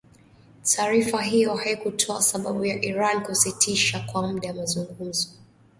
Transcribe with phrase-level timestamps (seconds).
[0.75, 5.29] Taarifa hiyo haikutoa sababu ya Iran kusitisha kwa muda mazungumzo